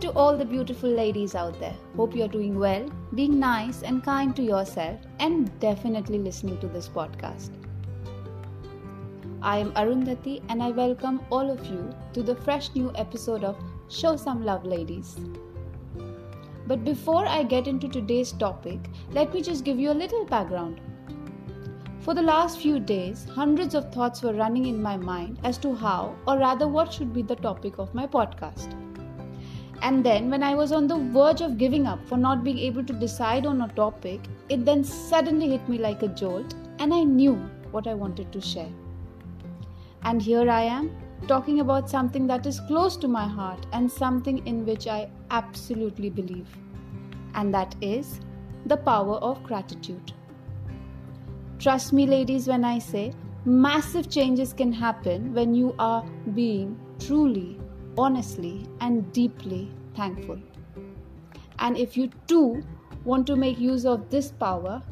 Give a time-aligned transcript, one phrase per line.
[0.00, 1.76] to all the beautiful ladies out there.
[1.94, 6.88] Hope you're doing well, being nice and kind to yourself, and definitely listening to this
[6.88, 7.50] podcast.
[9.42, 13.62] I am Arundhati and I welcome all of you to the fresh new episode of
[13.88, 15.18] Show Some Love Ladies.
[16.66, 18.78] But before I get into today's topic,
[19.10, 20.80] let me just give you a little background.
[22.00, 25.74] For the last few days, hundreds of thoughts were running in my mind as to
[25.74, 28.74] how, or rather, what should be the topic of my podcast.
[29.82, 32.84] And then, when I was on the verge of giving up for not being able
[32.84, 37.02] to decide on a topic, it then suddenly hit me like a jolt, and I
[37.04, 37.36] knew
[37.70, 38.72] what I wanted to share.
[40.02, 40.90] And here I am,
[41.26, 46.10] talking about something that is close to my heart and something in which I absolutely
[46.10, 46.48] believe.
[47.34, 48.20] And that is
[48.66, 50.12] the power of gratitude.
[51.58, 53.12] Trust me, ladies, when I say
[53.44, 57.58] massive changes can happen when you are being truly,
[57.96, 60.38] honestly, and deeply thankful.
[61.58, 62.62] And if you too
[63.04, 64.82] want to make use of this power,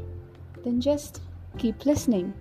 [0.65, 1.23] then just
[1.57, 2.35] keep listening.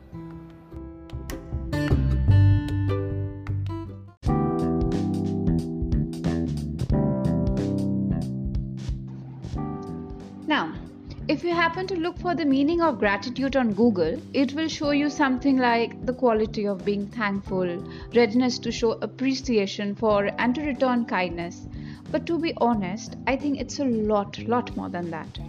[11.37, 14.89] If you happen to look for the meaning of gratitude on Google, it will show
[14.89, 17.77] you something like the quality of being thankful,
[18.15, 21.67] readiness to show appreciation for and to return kindness.
[22.09, 25.39] But to be honest, I think it's a lot, lot more than that.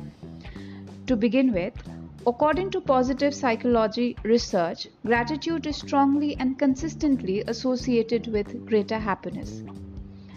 [1.07, 1.73] To begin with,
[2.27, 9.63] according to positive psychology research, gratitude is strongly and consistently associated with greater happiness.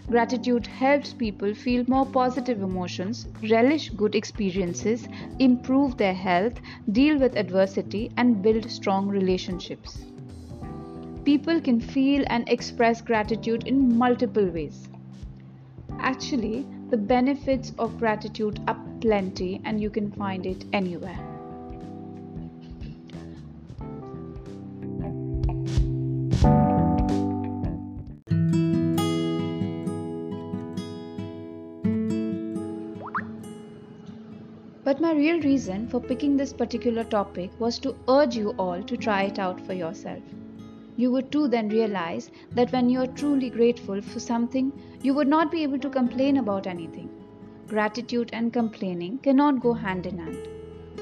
[0.08, 5.08] Gratitude helps people feel more positive emotions, relish good experiences,
[5.40, 6.60] improve their health,
[6.92, 10.06] deal with adversity, and build strong relationships.
[11.24, 14.90] People can feel and express gratitude in multiple ways.
[16.00, 21.30] Actually, the benefits of gratitude are plenty, and you can find it anywhere.
[34.92, 38.98] But my real reason for picking this particular topic was to urge you all to
[38.98, 40.22] try it out for yourself.
[40.98, 45.30] You would too then realize that when you are truly grateful for something, you would
[45.30, 47.10] not be able to complain about anything.
[47.70, 50.46] Gratitude and complaining cannot go hand in hand.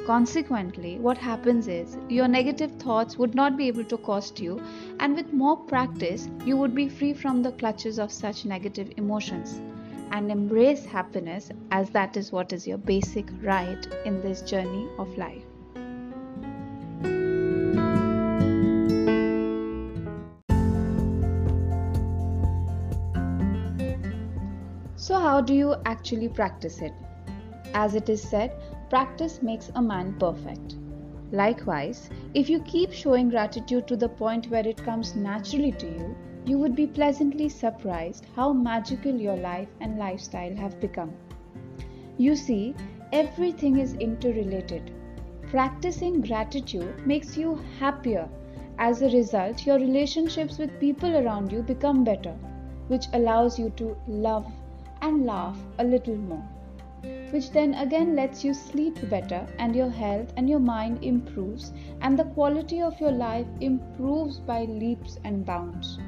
[0.05, 4.61] Consequently, what happens is your negative thoughts would not be able to cost you,
[4.99, 9.59] and with more practice, you would be free from the clutches of such negative emotions
[10.11, 15.17] and embrace happiness as that is what is your basic right in this journey of
[15.17, 15.43] life.
[24.95, 26.93] So, how do you actually practice it?
[27.73, 28.51] As it is said,
[28.89, 30.75] practice makes a man perfect.
[31.31, 36.15] Likewise, if you keep showing gratitude to the point where it comes naturally to you,
[36.45, 41.13] you would be pleasantly surprised how magical your life and lifestyle have become.
[42.17, 42.73] You see,
[43.13, 44.91] everything is interrelated.
[45.51, 48.27] Practicing gratitude makes you happier.
[48.79, 52.33] As a result, your relationships with people around you become better,
[52.87, 54.47] which allows you to love
[55.01, 56.43] and laugh a little more
[57.31, 61.71] which then again lets you sleep better and your health and your mind improves
[62.01, 65.99] and the quality of your life improves by leaps and bounds.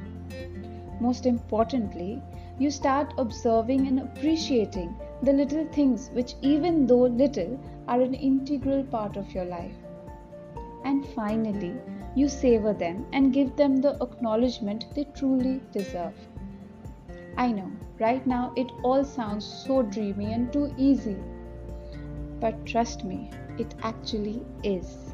[1.00, 2.20] Most importantly,
[2.58, 7.58] you start observing and appreciating the little things which, even though little,
[7.88, 9.74] are an integral part of your life.
[10.84, 11.74] And finally,
[12.14, 16.14] you savor them and give them the acknowledgement they truly deserve.
[17.36, 21.16] I know, right now it all sounds so dreamy and too easy.
[22.40, 25.12] But trust me, it actually is.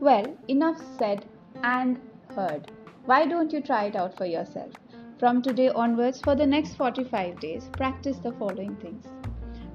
[0.00, 1.26] Well, enough said
[1.62, 2.00] and
[2.34, 2.70] heard.
[3.04, 4.72] Why don't you try it out for yourself?
[5.18, 9.04] From today onwards, for the next 45 days, practice the following things.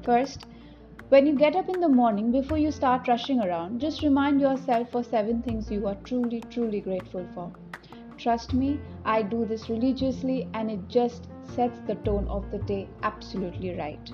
[0.04, 0.46] First,
[1.14, 4.90] when you get up in the morning, before you start rushing around, just remind yourself
[4.90, 7.52] for seven things you are truly, truly grateful for.
[8.18, 12.88] Trust me, I do this religiously and it just sets the tone of the day
[13.04, 14.12] absolutely right.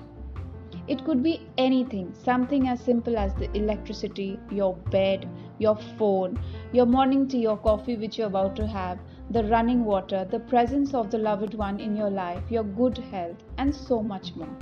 [0.88, 5.26] It could be anything, something as simple as the electricity, your bed,
[5.58, 6.38] your phone,
[6.70, 8.98] your morning tea or coffee which you're about to have,
[9.30, 13.42] the running water, the presence of the loved one in your life, your good health,
[13.56, 14.54] and so much more.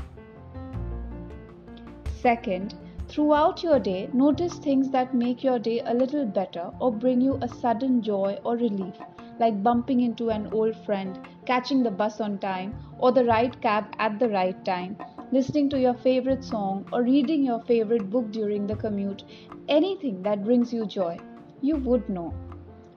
[2.20, 2.74] Second,
[3.08, 7.38] Throughout your day, notice things that make your day a little better or bring you
[7.40, 8.96] a sudden joy or relief,
[9.38, 13.86] like bumping into an old friend, catching the bus on time, or the right cab
[13.98, 14.96] at the right time,
[15.32, 19.24] listening to your favorite song, or reading your favorite book during the commute.
[19.68, 21.18] Anything that brings you joy,
[21.62, 22.34] you would know.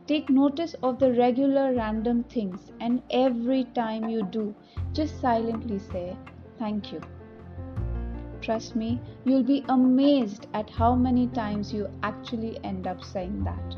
[0.08, 4.54] Take notice of the regular random things, and every time you do,
[4.92, 6.18] just silently say,
[6.60, 7.02] Thank you.
[8.42, 13.76] Trust me, you'll be amazed at how many times you actually end up saying that.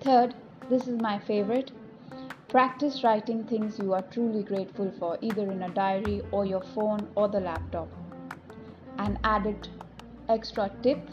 [0.00, 0.34] Third,
[0.68, 1.70] this is my favorite.
[2.48, 7.08] Practice writing things you are truly grateful for, either in a diary or your phone
[7.14, 7.88] or the laptop.
[8.98, 9.68] An added
[10.28, 11.08] extra tip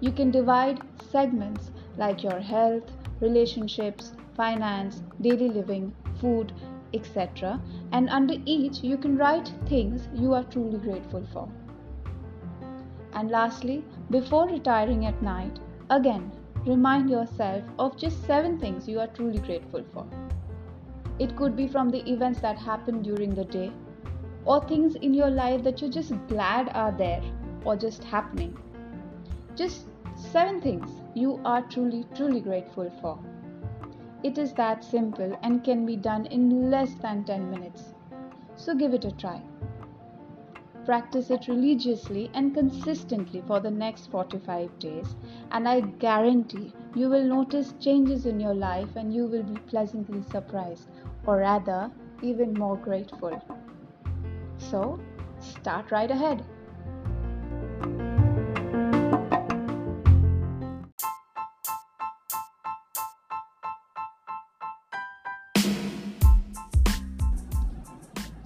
[0.00, 6.52] you can divide segments like your health, relationships, finance, daily living, food,
[6.92, 7.60] etc.
[7.92, 11.48] And under each, you can write things you are truly grateful for.
[13.12, 15.58] And lastly, before retiring at night,
[15.90, 16.32] again,
[16.66, 20.06] remind yourself of just seven things you are truly grateful for.
[21.18, 23.70] It could be from the events that happened during the day,
[24.44, 27.22] or things in your life that you're just glad are there
[27.64, 28.58] or just happening.
[29.54, 33.18] Just seven things you are truly, truly grateful for.
[34.22, 37.94] It is that simple and can be done in less than 10 minutes.
[38.56, 39.42] So give it a try.
[40.84, 45.16] Practice it religiously and consistently for the next 45 days,
[45.50, 50.22] and I guarantee you will notice changes in your life and you will be pleasantly
[50.22, 50.88] surprised,
[51.26, 51.90] or rather,
[52.22, 53.42] even more grateful.
[54.58, 55.00] So,
[55.40, 56.44] start right ahead.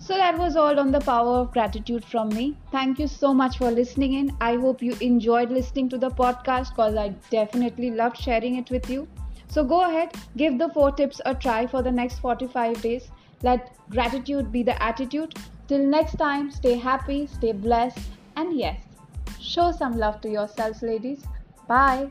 [0.09, 2.57] So that was all on the power of gratitude from me.
[2.73, 4.35] Thank you so much for listening in.
[4.41, 8.89] I hope you enjoyed listening to the podcast because I definitely loved sharing it with
[8.89, 9.07] you.
[9.49, 13.11] So go ahead, give the four tips a try for the next 45 days.
[13.43, 15.35] Let gratitude be the attitude.
[15.67, 17.99] Till next time, stay happy, stay blessed,
[18.37, 18.81] and yes,
[19.39, 21.23] show some love to yourselves, ladies.
[21.67, 22.11] Bye.